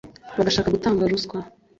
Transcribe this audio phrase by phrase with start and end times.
[0.37, 1.37] bagashaka gutanga ruswa